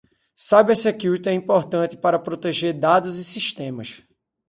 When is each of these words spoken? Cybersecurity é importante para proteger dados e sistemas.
Cybersecurity 0.35 1.29
é 1.29 1.33
importante 1.35 1.95
para 1.95 2.17
proteger 2.17 2.73
dados 2.73 3.19
e 3.19 3.23
sistemas. 3.23 4.01